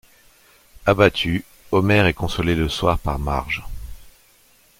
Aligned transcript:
Abattu, 0.87 1.45
Homer 1.69 2.07
est 2.07 2.13
consolé 2.15 2.55
le 2.55 2.67
soir 2.69 2.97
par 2.97 3.19
Marge. 3.19 3.63